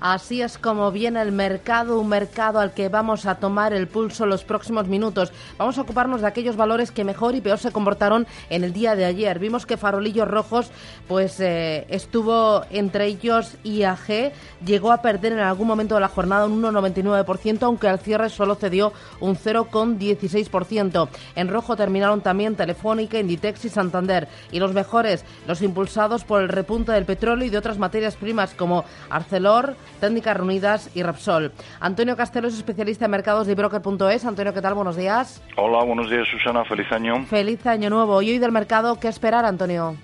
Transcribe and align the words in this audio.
Así 0.00 0.40
es 0.40 0.56
como 0.56 0.90
viene 0.90 1.20
el 1.20 1.30
mercado, 1.30 2.00
un 2.00 2.08
mercado 2.08 2.58
al 2.58 2.72
que 2.72 2.88
vamos 2.88 3.26
a 3.26 3.34
tomar 3.34 3.74
el 3.74 3.86
pulso 3.86 4.24
los 4.24 4.44
próximos 4.44 4.88
minutos. 4.88 5.30
Vamos 5.58 5.76
a 5.76 5.82
ocuparnos 5.82 6.22
de 6.22 6.26
aquellos 6.26 6.56
valores 6.56 6.90
que 6.90 7.04
mejor 7.04 7.34
y 7.34 7.42
peor 7.42 7.58
se 7.58 7.70
comportaron 7.70 8.26
en 8.48 8.64
el 8.64 8.72
día 8.72 8.96
de 8.96 9.04
ayer. 9.04 9.38
Vimos 9.38 9.66
que 9.66 9.76
farolillos 9.76 10.26
rojos, 10.26 10.70
pues 11.06 11.38
eh, 11.40 11.84
estuvo 11.90 12.64
entre 12.70 13.06
ellos 13.06 13.56
IAG, 13.62 14.32
llegó 14.64 14.90
a 14.90 15.02
perder 15.02 15.34
en 15.34 15.40
algún 15.40 15.68
momento 15.68 15.96
de 15.96 16.00
la 16.00 16.08
jornada 16.08 16.46
un 16.46 16.62
1,99%, 16.62 17.62
aunque 17.64 17.88
al 17.88 17.98
cierre 17.98 18.30
solo 18.30 18.54
cedió 18.54 18.94
un 19.20 19.36
0,16%. 19.36 21.08
En 21.36 21.48
rojo 21.48 21.76
terminaron 21.76 22.22
también 22.22 22.56
Telefónica, 22.56 23.18
Inditex 23.18 23.66
y 23.66 23.68
Santander. 23.68 24.28
Y 24.50 24.60
los 24.60 24.72
mejores, 24.72 25.26
los 25.46 25.60
impulsados 25.60 26.24
por 26.24 26.40
el 26.40 26.48
repunte 26.48 26.92
del 26.92 27.04
petróleo 27.04 27.46
y 27.46 27.50
de 27.50 27.58
otras 27.58 27.78
materias 27.78 28.16
primas 28.16 28.54
como 28.54 28.84
Arcelor, 29.10 29.76
Técnicas 30.00 30.36
Reunidas 30.36 30.90
y 30.94 31.02
Repsol. 31.02 31.52
Antonio 31.78 32.16
Castelo 32.16 32.48
es 32.48 32.54
especialista 32.54 33.04
en 33.04 33.10
mercados 33.10 33.46
de 33.46 33.54
broker.es. 33.54 34.24
Antonio, 34.24 34.52
¿qué 34.52 34.60
tal? 34.62 34.74
Buenos 34.74 34.96
días. 34.96 35.42
Hola, 35.56 35.84
buenos 35.84 36.10
días, 36.10 36.26
Susana. 36.28 36.64
Feliz 36.64 36.90
año. 36.90 37.24
Feliz 37.26 37.64
año 37.66 37.90
nuevo. 37.90 38.22
Y 38.22 38.30
hoy 38.30 38.38
del 38.38 38.52
mercado, 38.52 38.98
¿qué 38.98 39.08
esperar, 39.08 39.44
Antonio? 39.44 39.96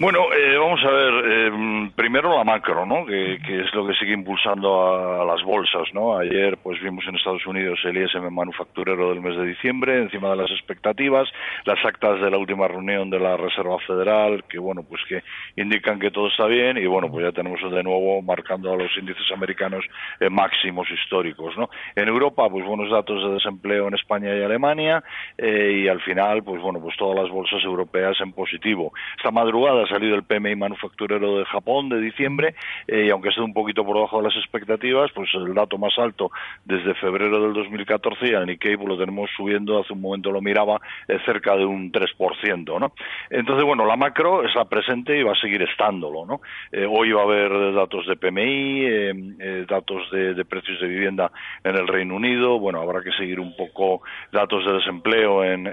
Bueno, 0.00 0.32
eh, 0.32 0.56
vamos 0.56 0.82
a 0.82 0.90
ver, 0.90 1.12
eh, 1.26 1.90
primero 1.94 2.34
la 2.34 2.42
macro, 2.42 2.86
¿no? 2.86 3.04
Que, 3.04 3.34
es 3.34 3.74
lo 3.74 3.86
que 3.86 3.92
sigue 3.96 4.14
impulsando 4.14 5.20
a, 5.20 5.26
las 5.26 5.42
bolsas, 5.42 5.92
¿no? 5.92 6.16
Ayer, 6.16 6.56
pues 6.56 6.80
vimos 6.80 7.04
en 7.06 7.16
Estados 7.16 7.46
Unidos 7.46 7.78
el 7.84 7.98
ISM 7.98 8.30
manufacturero 8.30 9.10
del 9.10 9.20
mes 9.20 9.36
de 9.36 9.44
diciembre, 9.44 9.98
encima 9.98 10.30
de 10.30 10.36
las 10.36 10.50
expectativas, 10.52 11.28
las 11.66 11.84
actas 11.84 12.18
de 12.18 12.30
la 12.30 12.38
última 12.38 12.66
reunión 12.66 13.10
de 13.10 13.20
la 13.20 13.36
Reserva 13.36 13.78
Federal, 13.80 14.42
que 14.48 14.58
bueno, 14.58 14.82
pues 14.88 15.02
que 15.06 15.22
indican 15.56 16.00
que 16.00 16.10
todo 16.10 16.28
está 16.28 16.46
bien, 16.46 16.78
y 16.78 16.86
bueno, 16.86 17.10
pues 17.10 17.22
ya 17.22 17.32
tenemos 17.32 17.60
de 17.60 17.82
nuevo 17.82 18.22
marcando 18.22 18.72
a 18.72 18.78
los 18.78 18.96
índices 18.96 19.30
americanos 19.34 19.84
eh, 20.18 20.30
máximos 20.30 20.90
históricos, 20.90 21.58
¿no? 21.58 21.68
En 21.94 22.08
Europa, 22.08 22.48
pues 22.48 22.64
buenos 22.64 22.90
datos 22.90 23.22
de 23.22 23.34
desempleo 23.34 23.88
en 23.88 23.96
España 23.96 24.34
y 24.34 24.42
Alemania, 24.42 25.04
y 25.36 25.88
al 25.88 26.00
final, 26.00 26.42
pues 26.42 26.62
bueno, 26.62 26.80
pues 26.80 26.96
todas 26.96 27.22
las 27.22 27.30
bolsas 27.30 27.62
europeas 27.64 28.18
en 28.22 28.32
positivo. 28.32 28.94
Esta 29.18 29.30
madrugada 29.30 29.89
salido 29.90 30.16
el 30.16 30.22
PMI 30.22 30.56
manufacturero 30.56 31.38
de 31.38 31.44
Japón 31.44 31.88
de 31.88 32.00
diciembre 32.00 32.54
eh, 32.86 33.06
y 33.06 33.10
aunque 33.10 33.28
esté 33.28 33.40
un 33.40 33.52
poquito 33.52 33.84
por 33.84 33.96
debajo 33.96 34.18
de 34.18 34.28
las 34.28 34.36
expectativas, 34.36 35.10
pues 35.12 35.28
el 35.34 35.52
dato 35.54 35.78
más 35.78 35.98
alto 35.98 36.30
desde 36.64 36.94
febrero 36.94 37.40
del 37.42 37.52
2014 37.52 38.28
y 38.28 38.34
al 38.34 38.46
Nikkei 38.46 38.76
pues 38.76 38.88
lo 38.88 38.98
tenemos 38.98 39.30
subiendo, 39.36 39.80
hace 39.80 39.92
un 39.92 40.00
momento 40.00 40.30
lo 40.30 40.40
miraba, 40.40 40.80
eh, 41.08 41.18
cerca 41.24 41.56
de 41.56 41.64
un 41.64 41.92
3%, 41.92 42.80
¿no? 42.80 42.92
Entonces, 43.28 43.64
bueno, 43.64 43.84
la 43.84 43.96
macro 43.96 44.44
está 44.44 44.64
presente 44.64 45.18
y 45.18 45.22
va 45.22 45.32
a 45.32 45.40
seguir 45.40 45.62
estándolo, 45.62 46.24
¿no? 46.24 46.40
Eh, 46.72 46.86
hoy 46.88 47.12
va 47.12 47.22
a 47.22 47.24
haber 47.24 47.74
datos 47.74 48.06
de 48.06 48.16
PMI, 48.16 49.66
datos 49.66 50.10
de, 50.10 50.44
precios 50.44 50.80
de 50.80 50.88
vivienda 50.88 51.30
en 51.64 51.76
el 51.76 51.86
Reino 51.86 52.16
Unido, 52.16 52.58
bueno, 52.58 52.80
habrá 52.80 53.02
que 53.02 53.12
seguir 53.12 53.40
un 53.40 53.54
poco 53.56 54.02
datos 54.32 54.64
de 54.64 54.74
desempleo 54.74 55.44
en, 55.44 55.66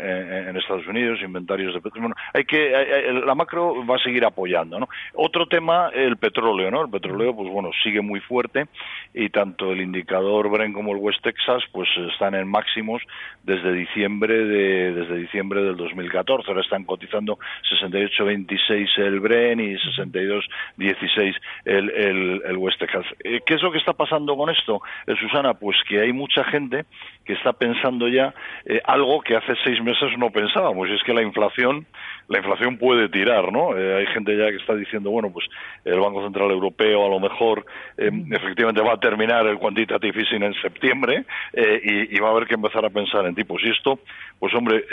Estados 0.57 0.87
Unidos, 0.87 1.21
inventarios 1.21 1.73
de 1.73 1.81
petróleo, 1.81 2.15
hay 2.33 2.43
que, 2.43 3.11
la 3.25 3.35
macro 3.35 3.85
va 3.85 3.96
a 3.97 4.03
seguir 4.03 4.25
apoyando. 4.25 4.79
¿no? 4.79 4.87
Otro 5.13 5.47
tema, 5.47 5.89
el 5.93 6.17
petróleo. 6.17 6.71
¿no? 6.71 6.83
El 6.83 6.89
petróleo, 6.89 7.35
pues 7.35 7.49
bueno, 7.49 7.69
sigue 7.83 8.01
muy 8.01 8.19
fuerte 8.21 8.65
y 9.13 9.29
tanto 9.29 9.71
el 9.71 9.81
indicador 9.81 10.49
Brent 10.49 10.73
como 10.73 10.93
el 10.93 10.97
West 10.99 11.21
Texas, 11.23 11.63
pues 11.71 11.89
están 12.11 12.35
en 12.35 12.47
máximos 12.47 13.01
desde 13.43 13.71
diciembre 13.73 14.45
de 14.45 14.93
desde 14.93 15.15
diciembre 15.17 15.61
del 15.61 15.75
2014. 15.75 16.49
Ahora 16.49 16.61
están 16.61 16.83
cotizando 16.85 17.39
68.26 17.69 18.97
el 18.97 19.19
Brent 19.19 19.61
y 19.61 19.75
62.16 19.75 21.35
el, 21.65 21.89
el, 21.89 22.41
el 22.45 22.57
West 22.57 22.79
Texas. 22.79 23.05
Eh, 23.23 23.41
¿Qué 23.45 23.55
es 23.55 23.61
lo 23.61 23.71
que 23.71 23.77
está 23.77 23.93
pasando 23.93 24.35
con 24.35 24.49
esto, 24.49 24.81
eh, 25.05 25.15
Susana? 25.19 25.53
Pues 25.53 25.77
que 25.87 26.01
hay 26.01 26.13
mucha 26.13 26.43
gente 26.43 26.85
que 27.27 27.33
está 27.33 27.51
pensando 27.53 28.07
ya 28.07 28.33
eh, 28.65 28.81
algo 28.85 29.21
que 29.21 29.35
hace 29.35 29.53
seis 29.63 29.83
meses 29.83 30.17
no 30.17 30.31
pensábamos, 30.31 30.89
y 30.89 30.93
es 30.93 31.03
que 31.03 31.13
la 31.13 31.21
inflación 31.21 31.85
la 32.29 32.39
inflación 32.39 32.77
puede 32.77 33.07
tirar, 33.07 33.53
¿no? 33.53 33.71
hay 33.71 34.05
gente 34.07 34.35
ya 34.37 34.49
que 34.49 34.57
está 34.57 34.75
diciendo, 34.75 35.11
bueno, 35.11 35.31
pues 35.31 35.45
el 35.85 35.97
Banco 35.97 36.21
Central 36.23 36.51
Europeo 36.51 37.05
a 37.05 37.09
lo 37.09 37.21
mejor 37.21 37.65
efectivamente 37.97 38.81
va 38.81 38.95
a 38.95 38.99
terminar 38.99 39.47
el 39.47 39.57
quantitative 39.57 40.19
easing 40.19 40.43
en 40.43 40.53
septiembre 40.55 41.23
y, 41.53 42.19
va 42.19 42.27
a 42.27 42.31
haber 42.31 42.45
que 42.45 42.55
empezar 42.55 42.83
a 42.83 42.89
pensar 42.89 43.25
en 43.27 43.33
tipos. 43.33 43.61
Y 43.63 43.69
esto, 43.69 43.99
pues 44.39 44.53
hombre, 44.55 44.83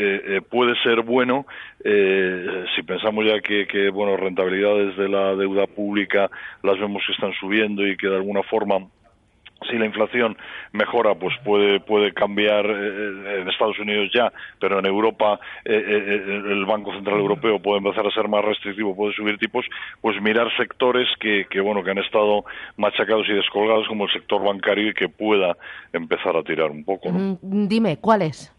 puede 0.48 0.80
ser 0.84 1.00
bueno 1.00 1.44
si 1.82 2.82
pensamos 2.84 3.24
ya 3.24 3.40
que, 3.40 3.66
que, 3.66 3.90
bueno, 3.90 4.16
rentabilidades 4.16 4.96
de 4.96 5.08
la 5.08 5.34
deuda 5.34 5.66
pública 5.66 6.30
las 6.62 6.78
vemos 6.78 7.02
que 7.04 7.14
están 7.14 7.32
subiendo 7.32 7.84
y 7.84 7.96
que 7.96 8.06
de 8.06 8.14
alguna 8.14 8.44
forma 8.44 8.76
si 9.70 9.78
la 9.78 9.86
inflación 9.86 10.36
mejora, 10.72 11.14
pues 11.14 11.34
puede, 11.44 11.80
puede 11.80 12.12
cambiar 12.12 12.66
eh, 12.66 13.40
en 13.40 13.48
Estados 13.48 13.78
Unidos 13.78 14.10
ya, 14.14 14.32
pero 14.60 14.78
en 14.78 14.86
Europa 14.86 15.38
eh, 15.64 15.72
eh, 15.74 16.22
el 16.26 16.64
Banco 16.64 16.92
Central 16.92 17.18
Europeo 17.18 17.60
puede 17.60 17.78
empezar 17.78 18.06
a 18.06 18.10
ser 18.10 18.28
más 18.28 18.44
restrictivo, 18.44 18.94
puede 18.96 19.14
subir 19.14 19.38
tipos, 19.38 19.64
pues 20.00 20.20
mirar 20.20 20.48
sectores 20.56 21.08
que, 21.20 21.46
que, 21.50 21.60
bueno, 21.60 21.82
que 21.82 21.90
han 21.90 21.98
estado 21.98 22.44
machacados 22.76 23.28
y 23.28 23.32
descolgados 23.32 23.86
como 23.88 24.04
el 24.04 24.12
sector 24.12 24.42
bancario 24.42 24.90
y 24.90 24.94
que 24.94 25.08
pueda 25.08 25.56
empezar 25.92 26.36
a 26.36 26.42
tirar 26.42 26.70
un 26.70 26.84
poco. 26.84 27.10
¿no? 27.10 27.38
Mm, 27.42 27.68
dime, 27.68 27.98
¿cuáles? 27.98 28.52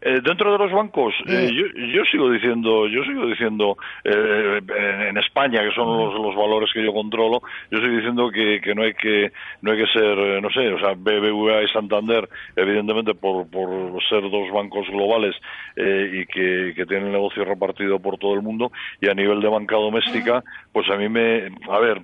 Eh, 0.00 0.20
dentro 0.22 0.52
de 0.52 0.58
los 0.58 0.70
bancos, 0.70 1.12
eh, 1.26 1.50
yo, 1.52 2.04
sigo 2.04 2.30
diciendo, 2.30 2.86
yo 2.86 3.02
sigo 3.02 3.26
diciendo 3.26 3.76
eh, 4.04 4.60
en 5.08 5.16
España 5.18 5.60
que 5.60 5.74
son 5.74 5.88
los, 5.88 6.14
los, 6.14 6.36
valores 6.36 6.70
que 6.72 6.84
yo 6.84 6.92
controlo, 6.92 7.42
yo 7.70 7.78
sigo 7.78 7.96
diciendo 7.96 8.30
que, 8.30 8.60
que 8.60 8.76
no 8.76 8.82
hay 8.82 8.94
que 8.94 9.32
no 9.62 9.72
hay 9.72 9.78
que 9.78 9.86
ser, 9.88 10.40
no 10.40 10.50
sé, 10.50 10.68
o 10.72 10.78
sea, 10.78 10.94
BBVA 10.94 11.64
y 11.64 11.68
Santander, 11.68 12.28
evidentemente 12.54 13.14
por, 13.14 13.50
por 13.50 14.00
ser 14.08 14.22
dos 14.22 14.50
bancos 14.52 14.86
globales 14.88 15.34
y 15.76 16.26
que, 16.26 16.74
que 16.76 16.86
tienen 16.86 17.06
el 17.06 17.12
negocio 17.12 17.44
repartido 17.44 17.98
por 17.98 18.18
todo 18.18 18.34
el 18.34 18.42
mundo 18.42 18.70
y 19.00 19.08
a 19.08 19.14
nivel 19.14 19.40
de 19.40 19.48
banca 19.48 19.74
doméstica, 19.74 20.44
pues 20.72 20.88
a 20.90 20.96
mí 20.96 21.08
me, 21.08 21.48
a 21.68 21.78
ver, 21.80 22.02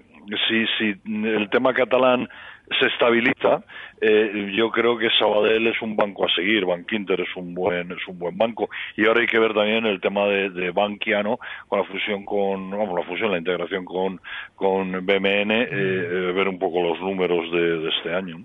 si 0.49 0.67
si 0.79 0.95
el 1.07 1.49
tema 1.51 1.73
catalán 1.73 2.29
se 2.79 2.87
estabiliza, 2.87 3.63
eh, 4.01 4.53
yo 4.57 4.71
creo 4.71 4.99
que 4.99 5.09
Sabadell 5.19 5.67
es 5.67 5.81
un 5.83 5.97
banco 5.97 6.25
a 6.25 6.35
seguir, 6.35 6.65
Bankinter 6.65 7.21
es 7.21 7.37
un 7.37 7.55
buen 7.55 7.93
es 7.93 8.09
un 8.09 8.19
buen 8.19 8.37
banco 8.37 8.69
y 8.97 9.07
ahora 9.07 9.21
hay 9.21 9.27
que 9.27 9.39
ver 9.39 9.55
también 9.55 9.87
el 9.87 10.01
tema 10.01 10.27
de, 10.27 10.51
de 10.51 10.71
Bankiano 10.71 11.39
con 11.69 11.79
la 11.79 11.85
fusión 11.85 12.25
con 12.25 12.71
vamos 12.71 12.99
la 12.99 13.07
fusión 13.07 13.31
la 13.31 13.39
integración 13.39 13.85
con 13.85 14.21
con 14.57 14.93
BMN 15.07 15.51
eh, 15.51 15.69
eh, 15.71 16.33
ver 16.35 16.49
un 16.49 16.59
poco 16.59 16.83
los 16.83 17.01
números 17.01 17.51
de, 17.53 17.89
este 17.89 18.15
año. 18.15 18.39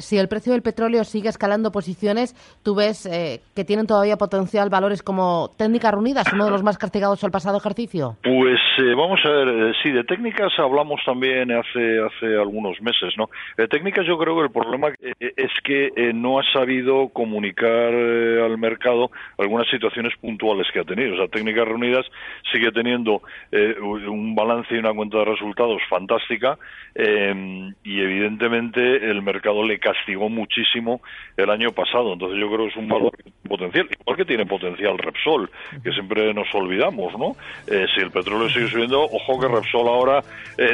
si 0.00 0.18
el 0.18 0.28
precio 0.28 0.52
del 0.52 0.62
petróleo 0.62 1.04
sigue 1.04 1.28
escalando 1.28 1.72
posiciones, 1.72 2.34
tú 2.62 2.74
ves 2.74 3.08
que 3.54 3.64
tienen 3.64 3.86
todavía 3.86 4.16
potencial 4.16 4.70
valores 4.70 5.02
como 5.02 5.50
técnicas 5.56 5.92
reunidas, 5.92 6.32
uno 6.32 6.44
de 6.44 6.50
los 6.50 6.62
más 6.62 6.78
castigados 6.78 7.22
el 7.24 7.30
pasado 7.30 7.58
ejercicio. 7.58 8.16
Pues 8.22 8.60
vamos 8.96 9.20
a 9.24 9.30
ver, 9.30 9.74
sí 9.82 9.90
de 9.90 10.04
técnicas 10.04 10.52
hablamos 10.58 11.00
también 11.04 11.50
hace 11.52 12.00
hace 12.00 12.26
algunos 12.36 12.80
meses, 12.80 13.14
¿no? 13.16 13.28
Técnicas 13.68 14.06
yo 14.06 14.18
creo 14.18 14.36
que 14.36 14.44
el 14.44 14.50
problema 14.50 14.88
eh, 15.00 15.32
es 15.36 15.50
que 15.64 15.90
eh, 15.96 16.12
no 16.12 16.38
ha 16.38 16.42
sabido 16.52 17.08
comunicar 17.08 17.92
eh, 17.92 18.42
al 18.44 18.58
mercado 18.58 19.10
algunas 19.38 19.68
situaciones 19.68 20.14
puntuales 20.16 20.66
que 20.72 20.80
ha 20.80 20.84
tenido. 20.84 21.14
O 21.14 21.16
sea, 21.18 21.28
Técnicas 21.28 21.66
Reunidas 21.66 22.06
sigue 22.52 22.72
teniendo 22.72 23.22
un 23.52 24.34
balance 24.34 24.74
y 24.74 24.78
una 24.78 24.92
cuenta 24.92 25.18
de 25.18 25.24
resultados 25.24 25.82
fantástica 25.88 26.58
y 26.94 28.00
evidentemente 28.00 28.80
el 29.10 29.22
mercado 29.22 29.64
le 29.64 29.78
castigó 29.78 30.28
muchísimo 30.28 31.00
el 31.36 31.50
año 31.50 31.70
pasado. 31.72 32.12
Entonces 32.12 32.38
yo 32.40 32.48
creo 32.48 32.66
que 32.66 32.72
es 32.72 32.76
un 32.76 32.88
valor 32.88 33.12
potencial. 33.48 33.88
Igual 34.00 34.16
que 34.16 34.24
tiene 34.24 34.46
potencial 34.46 34.98
Repsol, 34.98 35.50
que 35.82 35.92
siempre 35.92 36.32
nos 36.34 36.52
olvidamos, 36.54 37.16
¿no? 37.18 37.36
si 37.66 38.00
el 38.00 38.10
petróleo 38.10 38.48
sigue 38.48 38.68
subiendo, 38.68 39.02
ojo 39.02 39.40
que 39.40 39.48
Repsol 39.48 39.88
ahora 39.88 40.22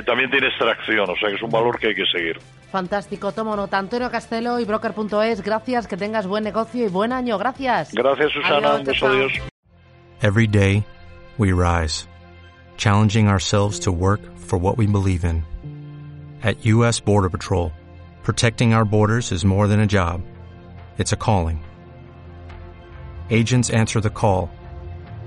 también 0.05 0.31
tiene 0.31 0.49
extracción, 0.49 1.09
o 1.11 1.17
sea 1.17 1.29
que 1.29 1.37
es 1.37 1.43
un 1.43 1.51
valor 1.51 1.79
que 1.79 1.89
hay 1.89 1.95
que 1.95 2.07
seguir. 2.07 2.39
Fantástico, 2.71 3.33
tomo 3.33 3.57
nota. 3.57 3.79
Antonio 3.79 4.11
Castelo 4.11 4.59
y 4.61 4.65
Broker.es, 4.65 5.43
gracias, 5.43 5.87
que 5.87 5.97
tengas 5.97 6.27
buen 6.27 6.45
negocio 6.45 6.85
y 6.85 6.89
buen 6.89 7.13
año. 7.13 7.39
Gracias. 7.39 7.93
Gracias, 7.93 8.33
Susana. 8.33 8.75
Adiós, 8.75 9.03
adiós. 9.03 9.33
Every 10.23 10.47
day, 10.47 10.85
we 11.39 11.53
rise, 11.53 12.09
challenging 12.77 13.29
ourselves 13.29 13.81
to 13.81 13.93
work 13.93 14.21
for 14.37 14.59
what 14.59 14.79
we 14.79 14.87
believe 14.87 15.25
in. 15.25 15.45
At 16.43 16.65
U.S. 16.67 17.01
Border 17.01 17.29
Patrol, 17.29 17.71
protecting 18.23 18.73
our 18.73 18.85
borders 18.85 19.31
is 19.31 19.45
more 19.45 19.69
than 19.69 19.81
a 19.81 19.87
job, 19.87 20.23
it's 20.99 21.13
a 21.13 21.17
calling. 21.17 21.63
Agents 23.31 23.71
answer 23.71 24.01
the 24.01 24.11
call, 24.11 24.51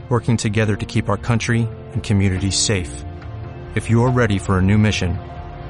working 0.09 0.37
together 0.37 0.75
to 0.75 0.85
keep 0.85 1.07
our 1.09 1.17
country 1.17 1.67
and 1.93 2.01
communities 2.01 2.57
safe. 2.57 3.03
If 3.75 3.89
you're 3.89 4.09
ready 4.09 4.39
for 4.39 4.57
a 4.57 4.61
new 4.61 4.77
mission, 4.77 5.19